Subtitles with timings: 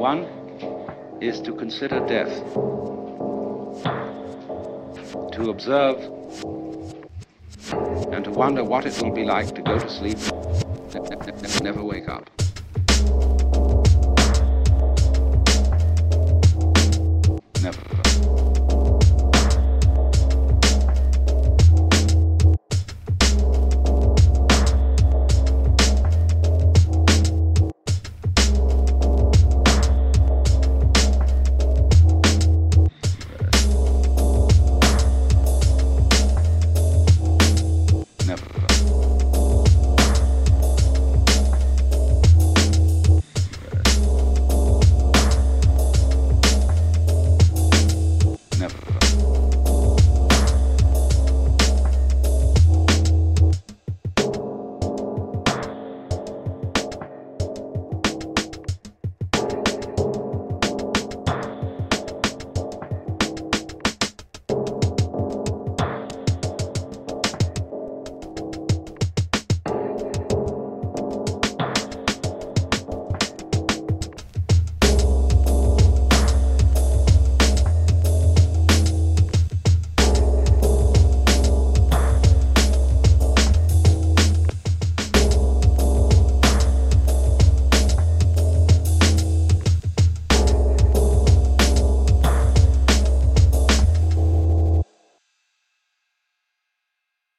[0.00, 0.24] One
[1.20, 2.32] is to consider death,
[5.34, 5.98] to observe
[8.10, 10.16] and to wonder what it will be like to go to sleep
[10.94, 12.30] and never wake up.